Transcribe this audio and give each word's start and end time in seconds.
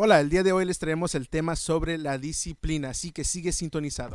Hola, 0.00 0.20
el 0.20 0.30
día 0.30 0.44
de 0.44 0.52
hoy 0.52 0.64
les 0.64 0.78
traemos 0.78 1.16
el 1.16 1.28
tema 1.28 1.56
sobre 1.56 1.98
la 1.98 2.18
disciplina, 2.18 2.90
así 2.90 3.10
que 3.10 3.24
sigue 3.24 3.50
sintonizado. 3.50 4.14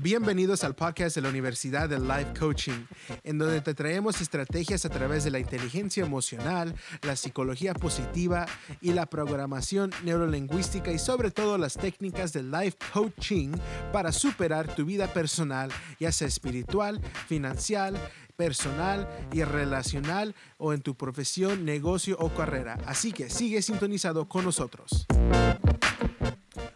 Bienvenidos 0.00 0.64
al 0.64 0.74
podcast 0.74 1.14
de 1.14 1.22
la 1.22 1.28
Universidad 1.28 1.88
de 1.88 2.00
Life 2.00 2.34
Coaching, 2.36 2.84
en 3.22 3.38
donde 3.38 3.60
te 3.60 3.74
traemos 3.74 4.20
estrategias 4.20 4.84
a 4.84 4.88
través 4.88 5.22
de 5.22 5.30
la 5.30 5.38
inteligencia 5.38 6.04
emocional, 6.04 6.74
la 7.02 7.14
psicología 7.14 7.74
positiva 7.74 8.46
y 8.80 8.92
la 8.92 9.06
programación 9.06 9.92
neurolingüística 10.02 10.90
y 10.90 10.98
sobre 10.98 11.30
todo 11.30 11.58
las 11.58 11.74
técnicas 11.74 12.32
de 12.32 12.42
life 12.42 12.76
coaching 12.92 13.52
para 13.92 14.10
superar 14.10 14.74
tu 14.74 14.84
vida 14.84 15.06
personal, 15.12 15.70
ya 16.00 16.10
sea 16.10 16.26
espiritual, 16.26 17.00
financiera, 17.28 17.92
personal 18.38 19.08
y 19.32 19.42
relacional 19.42 20.32
o 20.58 20.72
en 20.72 20.80
tu 20.80 20.94
profesión, 20.94 21.64
negocio 21.64 22.16
o 22.20 22.32
carrera. 22.32 22.78
Así 22.86 23.12
que 23.12 23.28
sigue 23.30 23.60
sintonizado 23.62 24.28
con 24.28 24.44
nosotros. 24.44 25.08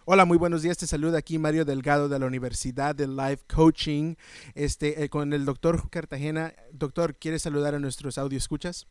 Hola, 0.05 0.25
muy 0.25 0.39
buenos 0.39 0.63
días. 0.63 0.77
Te 0.77 0.87
saluda 0.87 1.19
aquí 1.19 1.39
Mario 1.39 1.65
Delgado 1.65 2.09
de 2.09 2.19
la 2.19 2.27
Universidad 2.27 2.97
de 2.97 3.07
Life 3.07 3.45
Coaching 3.47 4.17
este, 4.57 5.05
eh, 5.05 5.09
con 5.09 5.33
el 5.33 5.45
doctor 5.45 5.89
Cartagena. 5.89 6.53
Doctor, 6.73 7.15
¿quieres 7.15 7.43
saludar 7.43 7.77
a 7.77 7.79
nuestros 7.79 8.19
audio 8.19 8.39
escuchas? 8.39 8.89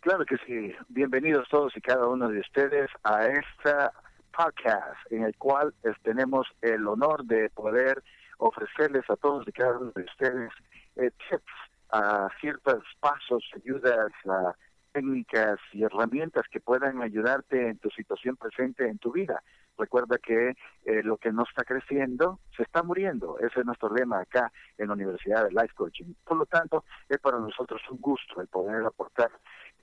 Claro 0.00 0.24
que 0.26 0.36
sí. 0.44 0.74
Bienvenidos 0.88 1.48
todos 1.48 1.72
y 1.76 1.80
cada 1.82 2.08
uno 2.08 2.28
de 2.28 2.40
ustedes 2.40 2.90
a 3.04 3.26
esta 3.26 3.92
podcast 4.36 4.96
en 5.10 5.22
el 5.22 5.36
cual 5.36 5.72
tenemos 6.02 6.48
el 6.62 6.84
honor 6.88 7.24
de 7.24 7.48
poder 7.50 8.02
ofrecerles 8.38 9.08
a 9.08 9.16
todos 9.16 9.46
y 9.46 9.52
cada 9.52 9.78
uno 9.78 9.92
de 9.94 10.02
ustedes 10.02 10.50
eh, 10.96 11.10
tips, 11.28 11.52
a 11.90 12.28
ciertos 12.40 12.84
pasos, 13.00 13.44
ayudas, 13.54 14.12
a 14.28 14.54
técnicas 14.92 15.58
y 15.72 15.82
herramientas 15.82 16.44
que 16.50 16.60
puedan 16.60 17.02
ayudarte 17.02 17.68
en 17.68 17.78
tu 17.78 17.90
situación 17.90 18.36
presente 18.36 18.88
en 18.88 18.98
tu 18.98 19.12
vida. 19.12 19.42
Recuerda 19.76 20.16
que 20.16 20.56
eh, 20.84 21.02
lo 21.02 21.18
que 21.18 21.32
no 21.32 21.42
está 21.42 21.64
creciendo 21.64 22.40
se 22.56 22.62
está 22.62 22.82
muriendo. 22.82 23.38
Ese 23.38 23.60
es 23.60 23.66
nuestro 23.66 23.92
lema 23.94 24.20
acá 24.20 24.50
en 24.78 24.88
la 24.88 24.94
Universidad 24.94 25.44
de 25.44 25.50
Life 25.50 25.74
Coaching. 25.74 26.14
Por 26.24 26.38
lo 26.38 26.46
tanto, 26.46 26.84
es 27.10 27.18
para 27.18 27.38
nosotros 27.38 27.82
un 27.90 28.00
gusto 28.00 28.40
el 28.40 28.48
poder 28.48 28.86
aportar 28.86 29.30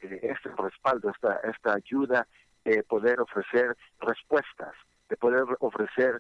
eh, 0.02 0.20
este 0.24 0.50
respaldo, 0.58 1.12
esta, 1.12 1.40
esta 1.44 1.76
ayuda, 1.76 2.28
de 2.66 2.82
poder 2.84 3.20
ofrecer 3.20 3.78
respuestas, 4.00 4.74
de 5.14 5.18
poder 5.18 5.44
ofrecer 5.60 6.20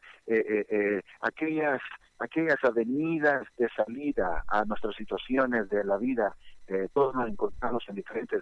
aquellas 1.22 1.81
aquellas 2.19 2.63
avenidas 2.63 3.45
de 3.58 3.67
salida 3.75 4.44
a 4.47 4.63
nuestras 4.66 4.95
situaciones 4.95 5.69
de 5.69 5.83
la 5.83 5.97
vida. 5.97 6.35
Eh, 6.67 6.88
todos 6.94 7.13
nos 7.16 7.27
encontramos 7.27 7.83
en 7.89 7.95
diferentes 7.95 8.41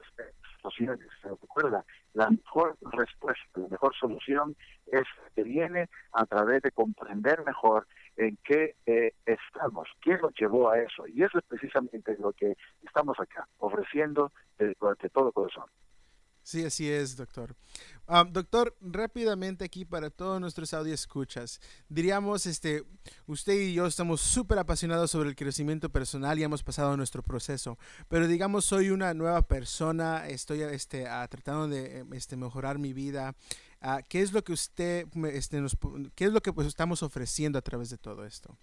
situaciones. 0.55 1.07
Recuerda, 1.23 1.83
la 2.13 2.29
mejor 2.29 2.77
respuesta, 2.91 3.43
la 3.55 3.67
mejor 3.67 3.95
solución 3.95 4.55
es 4.85 5.03
que 5.35 5.43
viene 5.43 5.89
a 6.13 6.25
través 6.25 6.61
de 6.61 6.71
comprender 6.71 7.43
mejor 7.43 7.87
en 8.17 8.37
qué 8.43 8.75
eh, 8.85 9.13
estamos, 9.25 9.87
qué 10.01 10.17
nos 10.17 10.33
llevó 10.39 10.69
a 10.69 10.79
eso. 10.79 11.07
Y 11.07 11.23
eso 11.23 11.39
es 11.39 11.45
precisamente 11.45 12.15
lo 12.19 12.31
que 12.33 12.55
estamos 12.83 13.19
acá, 13.19 13.47
ofreciendo 13.57 14.31
de 14.59 14.75
todo 15.11 15.31
corazón. 15.31 15.65
Sí, 16.43 16.65
así 16.65 16.89
es, 16.89 17.15
doctor. 17.15 17.55
doctor, 18.31 18.75
rápidamente 18.81 19.63
aquí 19.63 19.85
para 19.85 20.09
todos 20.09 20.41
nuestros 20.41 20.73
audio 20.73 20.93
escuchas, 20.93 21.61
diríamos, 21.87 22.45
este, 22.47 22.83
usted 23.27 23.53
y 23.53 23.73
yo 23.73 23.85
estamos 23.85 24.21
súper 24.21 24.57
apasionados 24.57 25.11
sobre 25.11 25.29
el 25.29 25.35
crecimiento 25.35 25.89
personal 25.89 26.39
y 26.39 26.43
hemos 26.43 26.63
pasado 26.63 26.97
nuestro 26.97 27.21
proceso, 27.21 27.77
pero 28.09 28.27
digamos, 28.27 28.65
soy 28.65 28.89
una 28.89 29.13
nueva 29.13 29.43
persona, 29.43 30.27
estoy 30.27 30.61
este, 30.63 31.03
tratando 31.29 31.67
de 31.67 32.05
este, 32.13 32.35
mejorar 32.35 32.79
mi 32.79 32.91
vida. 32.91 33.35
Ah, 33.79 34.01
¿Qué 34.07 34.21
es 34.21 34.33
lo 34.33 34.43
que 34.43 34.53
usted, 34.53 35.07
este, 35.27 35.61
nos, 35.61 35.77
qué 36.15 36.25
es 36.25 36.33
lo 36.33 36.41
que 36.41 36.53
pues, 36.53 36.67
estamos 36.67 37.03
ofreciendo 37.03 37.59
a 37.59 37.61
través 37.61 37.89
de 37.89 37.97
todo 37.97 38.25
esto 38.25 38.57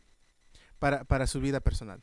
para, 0.79 1.05
para 1.05 1.27
su 1.27 1.41
vida 1.41 1.61
personal? 1.61 2.03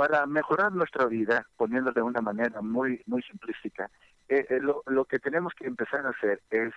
Para 0.00 0.24
mejorar 0.24 0.72
nuestra 0.72 1.04
vida, 1.04 1.46
poniéndolo 1.58 1.92
de 1.92 2.00
una 2.00 2.22
manera 2.22 2.62
muy 2.62 3.02
muy 3.04 3.20
simplística, 3.20 3.90
eh, 4.30 4.46
eh, 4.48 4.58
lo, 4.58 4.82
lo, 4.86 5.04
que 5.04 5.18
tenemos 5.18 5.52
que 5.52 5.66
empezar 5.66 6.06
a 6.06 6.08
hacer 6.08 6.40
es 6.48 6.72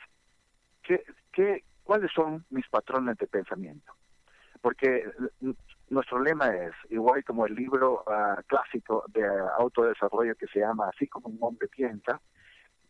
qué, 0.81 1.05
qué, 1.31 1.63
cuáles 1.85 2.11
son 2.11 2.43
mis 2.49 2.67
patrones 2.67 3.17
de 3.17 3.27
pensamiento. 3.27 3.93
Porque 4.59 5.09
nuestro 5.89 6.19
lema 6.19 6.49
es, 6.49 6.73
igual 6.89 7.23
como 7.23 7.45
el 7.45 7.55
libro 7.55 8.03
uh, 8.05 8.41
clásico 8.45 9.05
de 9.07 9.25
autodesarrollo 9.57 10.35
que 10.35 10.47
se 10.47 10.59
llama 10.59 10.89
Así 10.89 11.07
como 11.07 11.29
un 11.29 11.37
hombre 11.39 11.69
piensa, 11.69 12.19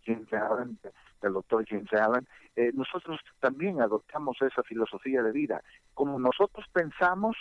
James 0.04 0.34
Allen, 0.34 0.80
del 1.22 1.34
doctor 1.34 1.64
James 1.70 1.94
Allen, 1.94 2.28
eh, 2.56 2.72
nosotros 2.74 3.20
también 3.40 3.84
adoptamos 3.84 4.42
esa 4.42 4.64
filosofía 4.64 5.22
de 5.22 5.32
vida. 5.32 5.62
Como 5.94 6.18
nosotros 6.18 6.66
pensamos, 6.74 7.38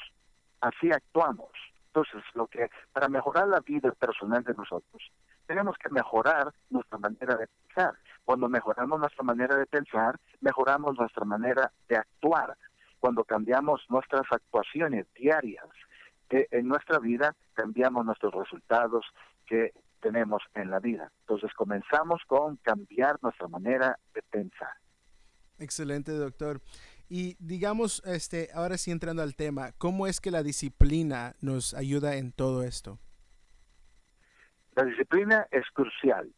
así 0.60 0.90
actuamos. 0.90 1.48
Entonces, 1.94 2.22
lo 2.32 2.46
que 2.46 2.70
para 2.90 3.08
mejorar 3.08 3.48
la 3.48 3.60
vida 3.60 3.92
personal 3.92 4.42
de 4.42 4.54
nosotros, 4.54 5.12
tenemos 5.46 5.76
que 5.76 5.90
mejorar 5.90 6.50
nuestra 6.70 6.96
manera 6.96 7.36
de 7.36 7.46
pensar. 7.46 7.94
Cuando 8.24 8.48
mejoramos 8.48 8.98
nuestra 8.98 9.22
manera 9.22 9.56
de 9.56 9.66
pensar, 9.66 10.18
mejoramos 10.40 10.98
nuestra 10.98 11.26
manera 11.26 11.70
de 11.90 11.98
actuar. 11.98 12.56
Cuando 12.98 13.24
cambiamos 13.24 13.82
nuestras 13.90 14.22
actuaciones 14.30 15.06
diarias 15.12 15.66
en 16.30 16.66
nuestra 16.66 16.98
vida, 16.98 17.36
cambiamos 17.52 18.06
nuestros 18.06 18.32
resultados 18.32 19.04
que 19.44 19.74
tenemos 20.00 20.42
en 20.54 20.70
la 20.70 20.80
vida. 20.80 21.12
Entonces 21.20 21.52
comenzamos 21.52 22.22
con 22.26 22.56
cambiar 22.56 23.18
nuestra 23.20 23.48
manera 23.48 23.98
de 24.14 24.22
pensar. 24.22 24.72
Excelente, 25.58 26.12
doctor. 26.12 26.62
Y 27.14 27.36
digamos, 27.40 28.02
este, 28.06 28.48
ahora 28.54 28.78
sí 28.78 28.90
entrando 28.90 29.20
al 29.20 29.36
tema, 29.36 29.72
¿cómo 29.76 30.06
es 30.06 30.18
que 30.18 30.30
la 30.30 30.42
disciplina 30.42 31.34
nos 31.42 31.74
ayuda 31.74 32.16
en 32.16 32.32
todo 32.32 32.62
esto? 32.62 32.98
La 34.74 34.84
disciplina 34.84 35.46
es 35.50 35.64
crucial, 35.74 36.32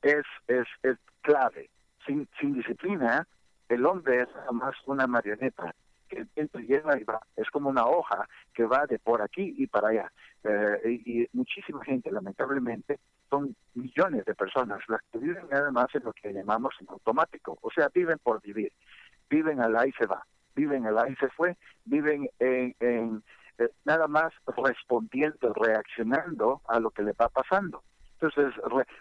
es, 0.00 0.22
es, 0.46 0.68
es 0.84 0.96
clave. 1.22 1.70
Sin, 2.06 2.28
sin 2.38 2.54
disciplina, 2.54 3.26
el 3.68 3.84
hombre 3.84 4.22
es 4.22 4.28
más 4.52 4.76
una 4.86 5.08
marioneta 5.08 5.74
que 6.06 6.26
lleva 6.68 6.98
y 6.98 7.04
va. 7.04 7.20
Es 7.36 7.50
como 7.50 7.70
una 7.70 7.86
hoja 7.86 8.28
que 8.54 8.64
va 8.64 8.86
de 8.86 8.98
por 8.98 9.22
aquí 9.22 9.54
y 9.58 9.66
para 9.66 9.88
allá. 9.88 10.12
Eh, 10.44 11.00
y, 11.04 11.28
muchísima 11.32 11.84
gente, 11.84 12.10
lamentablemente, 12.10 13.00
son 13.30 13.56
millones 13.74 14.24
de 14.24 14.34
personas 14.34 14.80
las 14.88 15.00
que 15.10 15.18
viven 15.18 15.48
nada 15.50 15.70
más 15.70 15.86
en 15.94 16.04
lo 16.04 16.12
que 16.12 16.32
llamamos 16.32 16.74
automático. 16.86 17.58
O 17.62 17.70
sea, 17.70 17.88
viven 17.92 18.18
por 18.22 18.40
vivir 18.42 18.72
viven 19.32 19.60
al 19.60 19.74
ahí 19.78 19.90
se 19.92 20.04
va, 20.04 20.22
viven 20.54 20.86
al 20.86 20.98
ahí 20.98 21.16
se 21.16 21.28
fue, 21.30 21.56
viven 21.86 22.28
en, 22.38 22.76
en 22.80 23.24
eh, 23.58 23.70
nada 23.84 24.06
más 24.06 24.30
respondiendo, 24.58 25.54
reaccionando 25.54 26.60
a 26.68 26.78
lo 26.78 26.90
que 26.90 27.02
le 27.02 27.12
va 27.12 27.30
pasando. 27.30 27.82
Entonces, 28.20 28.54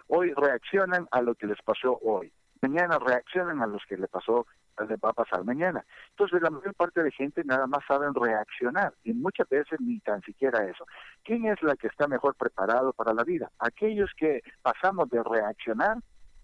hoy 0.07 0.33
reaccionan 0.33 1.07
a 1.11 1.21
lo 1.21 1.35
que 1.35 1.47
les 1.47 1.61
pasó 1.61 1.99
hoy. 2.01 2.31
Mañana 2.61 2.97
reaccionan 2.97 3.61
a 3.61 3.67
los 3.67 3.83
que 3.85 3.97
le 3.97 4.07
pasó, 4.07 4.47
les 4.87 4.97
va 4.99 5.09
a 5.09 5.13
pasar 5.13 5.43
mañana. 5.43 5.85
Entonces, 6.11 6.41
la 6.41 6.49
mayor 6.49 6.73
parte 6.75 7.03
de 7.03 7.11
gente 7.11 7.43
nada 7.43 7.67
más 7.67 7.83
saben 7.87 8.15
reaccionar 8.15 8.93
y 9.03 9.13
muchas 9.13 9.47
veces 9.49 9.79
ni 9.81 9.99
tan 9.99 10.21
siquiera 10.21 10.65
eso. 10.65 10.85
¿Quién 11.23 11.45
es 11.45 11.61
la 11.61 11.75
que 11.75 11.87
está 11.87 12.07
mejor 12.07 12.35
preparado 12.35 12.93
para 12.93 13.13
la 13.13 13.23
vida? 13.23 13.51
Aquellos 13.59 14.09
que 14.15 14.41
pasamos 14.61 15.09
de 15.09 15.21
reaccionar 15.21 15.97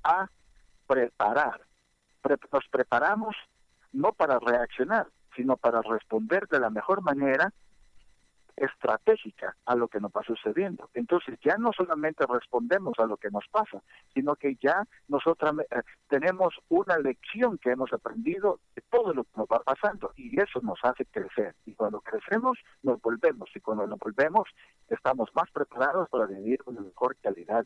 a 0.03 0.27
preparar. 0.85 1.61
nos 2.51 2.67
preparamos 2.69 3.35
no 3.93 4.13
para 4.13 4.39
reaccionar, 4.39 5.07
sino 5.35 5.57
para 5.57 5.81
responder 5.81 6.47
de 6.47 6.59
la 6.59 6.69
mejor 6.69 7.01
manera 7.01 7.53
estratégica 8.57 9.55
a 9.65 9.75
lo 9.75 9.87
que 9.87 9.99
nos 9.99 10.11
va 10.11 10.23
sucediendo. 10.23 10.89
Entonces 10.95 11.39
ya 11.41 11.57
no 11.57 11.71
solamente 11.71 12.25
respondemos 12.27 12.93
a 12.97 13.05
lo 13.05 13.17
que 13.17 13.29
nos 13.29 13.45
pasa, 13.51 13.81
sino 14.13 14.35
que 14.35 14.55
ya 14.55 14.83
nosotros 15.07 15.53
eh, 15.69 15.81
tenemos 16.09 16.55
una 16.69 16.97
lección 16.97 17.59
que 17.59 17.71
hemos 17.71 17.93
aprendido 17.93 18.59
de 18.75 18.81
todo 18.89 19.13
lo 19.13 19.23
que 19.23 19.29
nos 19.37 19.47
va 19.47 19.59
pasando 19.59 20.11
y 20.15 20.41
eso 20.41 20.59
nos 20.61 20.79
hace 20.83 21.05
crecer. 21.05 21.55
Y 21.65 21.75
cuando 21.75 22.01
crecemos 22.01 22.57
nos 22.81 22.99
volvemos 23.01 23.49
y 23.55 23.59
cuando 23.59 23.85
nos 23.85 23.99
volvemos 23.99 24.49
estamos 24.89 25.29
más 25.35 25.49
preparados 25.51 26.09
para 26.09 26.25
vivir 26.25 26.59
una 26.65 26.81
mejor 26.81 27.15
calidad 27.17 27.65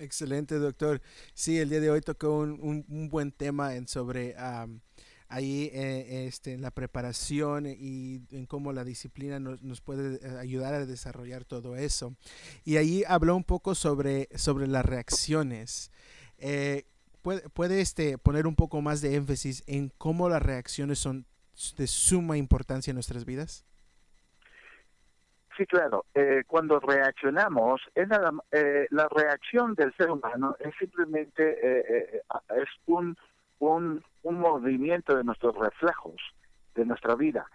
Excelente, 0.00 0.58
doctor. 0.58 1.02
Sí, 1.34 1.58
el 1.58 1.68
día 1.68 1.78
de 1.78 1.90
hoy 1.90 2.00
tocó 2.00 2.38
un, 2.38 2.86
un, 2.88 3.08
buen 3.10 3.32
tema 3.32 3.74
en 3.76 3.86
sobre 3.86 4.34
ahí 5.28 5.70
eh, 5.74 6.26
este, 6.26 6.56
la 6.56 6.70
preparación 6.70 7.66
y 7.66 8.22
en 8.30 8.46
cómo 8.46 8.72
la 8.72 8.82
disciplina 8.82 9.38
nos, 9.38 9.62
nos, 9.62 9.82
puede 9.82 10.16
eh, 10.26 10.38
ayudar 10.38 10.72
a 10.72 10.86
desarrollar 10.86 11.44
todo 11.44 11.76
eso. 11.76 12.16
Y 12.64 12.78
ahí 12.78 13.04
habló 13.06 13.36
un 13.36 13.44
poco 13.44 13.74
sobre, 13.74 14.30
sobre 14.36 14.66
las 14.66 14.86
reacciones. 14.86 15.90
Eh, 16.38 16.86
¿Puede, 17.20 17.50
puede 17.50 17.82
este, 17.82 18.16
poner 18.16 18.46
un 18.46 18.56
poco 18.56 18.80
más 18.80 19.02
de 19.02 19.16
énfasis 19.16 19.62
en 19.66 19.92
cómo 19.98 20.30
las 20.30 20.42
reacciones 20.42 20.98
son 20.98 21.26
de 21.76 21.86
suma 21.86 22.38
importancia 22.38 22.90
en 22.90 22.96
nuestras 22.96 23.26
vidas? 23.26 23.66
Sí, 25.56 25.66
claro. 25.66 26.06
Eh, 26.14 26.44
cuando 26.46 26.78
reaccionamos, 26.80 27.80
es 27.94 28.08
nada, 28.08 28.30
eh, 28.52 28.86
la 28.90 29.08
reacción 29.08 29.74
del 29.74 29.94
ser 29.96 30.10
humano 30.10 30.56
es 30.60 30.74
simplemente 30.78 31.58
eh, 31.62 32.22
es 32.56 32.68
un, 32.86 33.16
un, 33.58 34.02
un 34.22 34.38
movimiento 34.38 35.16
de 35.16 35.24
nuestros 35.24 35.56
reflejos, 35.56 36.20
de 36.74 36.84
nuestra 36.84 37.14
vida. 37.14 37.46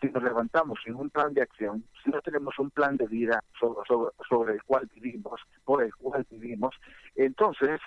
si 0.00 0.08
nos 0.08 0.22
levantamos 0.22 0.78
sin 0.82 0.94
un 0.94 1.10
plan 1.10 1.34
de 1.34 1.42
acción, 1.42 1.84
si 2.02 2.10
no 2.10 2.22
tenemos 2.22 2.58
un 2.58 2.70
plan 2.70 2.96
de 2.96 3.06
vida 3.06 3.42
sobre, 3.58 3.86
sobre, 3.86 4.12
sobre 4.26 4.54
el 4.54 4.62
cual 4.62 4.88
vivimos, 4.94 5.40
por 5.64 5.82
el 5.82 5.94
cual 5.94 6.24
vivimos, 6.30 6.74
entonces 7.16 7.80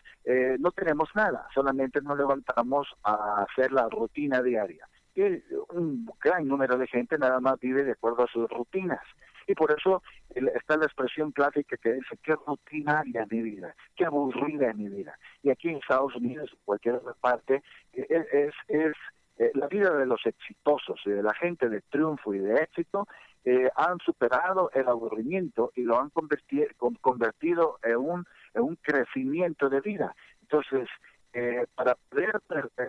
no 0.60 0.72
tenemos 0.72 1.10
nada, 1.16 1.48
solamente 1.54 2.02
nos 2.02 2.18
levantamos 2.18 2.88
a 3.04 3.44
hacer 3.44 3.72
la 3.72 3.88
rutina 3.90 4.44
diaria 4.44 4.88
que 5.14 5.44
un 5.70 6.10
gran 6.22 6.48
número 6.48 6.78
de 6.78 6.88
gente 6.88 7.18
nada 7.18 7.40
más 7.40 7.60
vive 7.60 7.84
de 7.84 7.92
acuerdo 7.92 8.24
a 8.24 8.28
sus 8.28 8.50
rutinas. 8.50 9.02
Y 9.48 9.56
por 9.56 9.72
eso 9.78 10.02
está 10.36 10.78
la 10.78 10.86
expresión 10.86 11.32
clásica 11.32 11.78
que 11.78 11.94
dice, 11.94 12.18
qué 12.24 12.36
rutinaria 12.48 13.26
mi 13.30 13.42
vida, 13.42 13.76
qué 13.96 14.06
aburrida 14.06 14.74
mi 14.74 14.90
vida. 14.90 15.18
Y 15.42 15.50
aquí 15.50 15.70
en 15.70 15.78
Estados 15.78 16.16
Unidos, 16.16 16.50
en 16.54 16.60
cualquier 16.64 16.96
otra 16.96 17.14
parte, 17.14 17.62
e, 17.92 18.06
es, 18.10 18.54
es, 18.68 18.94
eh, 19.38 19.52
la 19.56 19.68
vida 19.68 19.92
de 19.96 20.06
los 20.06 20.26
exitosos, 20.26 21.02
de 21.06 21.22
la 21.22 21.34
gente 21.34 21.68
de 21.68 21.82
triunfo 21.82 22.34
y 22.34 22.40
de 22.40 22.56
éxito, 22.56 23.08
eh, 23.46 23.70
han 23.76 23.98
superado 24.00 24.72
el 24.74 24.88
aburrimiento 24.88 25.72
y 25.76 25.82
lo 25.82 26.00
han 26.00 26.10
convertido, 26.12 26.68
convertido 27.02 27.80
en, 27.84 27.98
un, 27.98 28.26
en 28.54 28.62
un 28.62 28.76
crecimiento 28.78 29.70
de 29.70 29.82
vida. 29.82 30.16
Entonces, 30.42 30.88
eh, 31.34 31.66
para 31.76 31.96
poder 32.10 32.42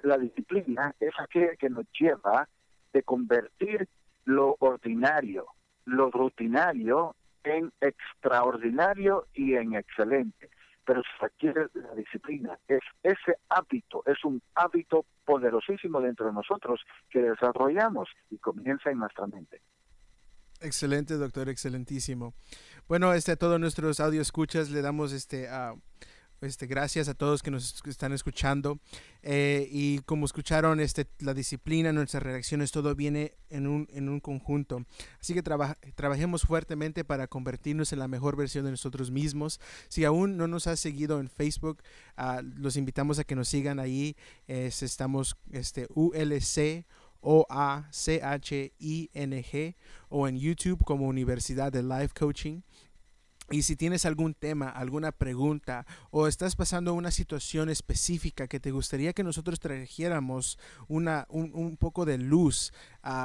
la 0.03 0.19
disciplina 0.19 0.95
es 1.01 1.13
aquella 1.19 1.57
que 1.57 1.71
nos 1.71 1.87
lleva 1.99 2.49
de 2.93 3.03
convertir 3.03 3.89
lo 4.25 4.57
ordinario, 4.61 5.47
lo 5.87 6.11
rutinario 6.11 7.17
en 7.43 7.73
extraordinario 7.81 9.27
y 9.35 9.55
en 9.55 9.75
excelente. 9.75 10.51
Pero 10.87 11.03
se 11.03 11.25
requiere 11.25 11.69
la 11.75 11.95
disciplina. 11.95 12.59
Es 12.69 12.83
ese 13.03 13.37
hábito, 13.49 14.03
es 14.07 14.23
un 14.25 14.43
hábito 14.55 15.07
poderosísimo 15.25 16.01
dentro 16.01 16.27
de 16.27 16.33
nosotros 16.33 16.81
que 17.09 17.23
desarrollamos 17.23 18.09
y 18.31 18.37
comienza 18.39 18.91
en 18.91 18.99
nuestra 18.99 19.27
mente. 19.27 19.63
Excelente, 20.61 21.15
doctor, 21.15 21.49
excelentísimo. 21.49 22.35
Bueno, 22.89 23.13
este 23.15 23.33
a 23.33 23.37
todos 23.37 23.59
nuestros 23.59 24.01
audio 24.01 24.21
escuchas 24.21 24.71
le 24.71 24.83
damos 24.83 25.13
este 25.13 25.49
a 25.49 25.75
este, 26.45 26.67
gracias 26.67 27.09
a 27.09 27.15
todos 27.15 27.43
que 27.43 27.51
nos 27.51 27.83
están 27.87 28.13
escuchando. 28.13 28.79
Eh, 29.23 29.69
y 29.71 29.99
como 30.01 30.27
escucharon, 30.27 30.81
este, 30.81 31.07
la 31.19 31.35
disciplina, 31.35 31.93
nuestras 31.93 32.23
reacciones, 32.23 32.71
todo 32.71 32.95
viene 32.95 33.35
en 33.51 33.67
un, 33.67 33.89
en 33.93 34.09
un 34.09 34.21
conjunto. 34.21 34.85
Así 35.21 35.35
que 35.35 35.43
trabajemos 35.43 36.43
fuertemente 36.43 37.05
para 37.05 37.27
convertirnos 37.27 37.93
en 37.93 37.99
la 37.99 38.09
mejor 38.09 38.37
versión 38.37 38.65
de 38.65 38.71
nosotros 38.71 39.11
mismos. 39.11 39.61
Si 39.89 40.05
aún 40.05 40.37
no 40.37 40.47
nos 40.47 40.67
has 40.67 40.81
seguido 40.81 41.21
en 41.21 41.29
Facebook, 41.29 41.83
uh, 42.19 42.43
los 42.57 42.77
invitamos 42.77 43.19
a 43.19 43.25
que 43.25 43.35
nos 43.35 43.49
sigan 43.49 43.79
ahí. 43.79 44.17
estamos 44.47 45.37
este, 45.51 45.89
ULC. 45.95 46.87
O 47.27 47.47
A 47.49 47.89
C 47.91 48.21
H 48.23 48.75
I 48.79 49.11
N 49.15 49.43
G 49.43 49.77
o 50.11 50.29
en 50.29 50.37
YouTube 50.37 50.85
como 50.85 51.09
Universidad 51.09 51.73
de 51.73 51.83
Life 51.83 52.11
Coaching. 52.15 52.61
Y 53.51 53.63
si 53.63 53.77
tienes 53.77 54.07
algún 54.07 54.33
tema, 54.33 54.71
alguna 54.71 55.13
pregunta 55.13 55.87
o 56.11 56.27
estás 56.27 56.57
pasando 56.57 56.95
una 56.95 57.11
situación 57.11 57.69
específica 57.69 58.49
que 58.49 58.59
te 58.59 58.71
gustaría 58.71 59.13
que 59.13 59.23
nosotros 59.23 59.61
trajéramos 59.61 60.59
una, 60.89 61.27
un, 61.29 61.51
un 61.53 61.77
poco 61.77 62.07
de 62.07 62.17
luz 62.17 62.73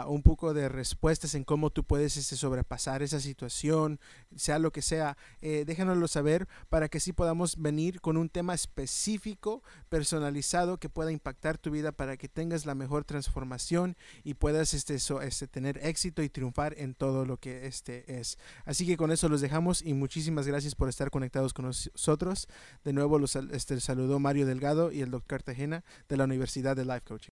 un 0.08 0.24
poco 0.24 0.54
de 0.54 0.68
respuestas 0.68 1.36
en 1.36 1.44
cómo 1.44 1.70
tú 1.70 1.84
puedes 1.84 2.18
este, 2.18 2.36
sobrepasar 2.36 3.02
esa 3.02 3.20
situación, 3.20 4.00
sea 4.36 4.60
lo 4.60 4.72
que 4.72 4.82
sea, 4.82 5.18
eh, 5.42 5.64
déjanoslo 5.66 6.08
saber 6.08 6.48
para 6.70 6.90
que 6.90 6.98
así 6.98 7.14
podamos 7.14 7.56
venir 7.58 8.02
con 8.02 8.18
un 8.18 8.30
tema 8.30 8.54
específico, 8.54 9.64
personalizado, 9.88 10.78
que 10.78 10.90
pueda 10.90 11.12
impactar 11.12 11.58
tu 11.58 11.72
vida 11.72 11.92
para 11.92 12.18
que 12.18 12.28
tengas 12.28 12.66
la 12.66 12.76
mejor 12.76 13.06
transformación 13.06 13.96
y 14.24 14.34
puedas 14.34 14.74
este, 14.74 14.96
este, 14.96 15.48
tener 15.48 15.80
éxito 15.84 16.24
y 16.24 16.30
triunfar 16.30 16.76
en 16.78 16.94
todo 16.94 17.26
lo 17.26 17.38
que 17.38 17.66
este 17.66 18.20
es. 18.20 18.38
Así 18.66 18.86
que 18.86 18.98
con 18.98 19.12
eso 19.12 19.30
los 19.30 19.42
dejamos 19.42 19.82
y 19.82 19.94
muchísimas 19.94 20.46
gracias 20.46 20.76
por 20.76 20.90
estar 20.90 21.10
conectados 21.10 21.54
con 21.54 21.66
nosotros. 21.66 22.48
De 22.84 22.92
nuevo 22.92 23.18
los 23.18 23.36
este, 23.36 23.80
saludó 23.80 24.20
Mario 24.20 24.46
Delgado 24.46 24.92
y 24.92 25.02
el 25.02 25.12
doctor 25.12 25.30
Cartagena 25.30 25.84
de 26.10 26.18
la 26.18 26.24
Universidad 26.26 26.76
de 26.76 26.86
Life 26.86 27.02
Coaching. 27.06 27.28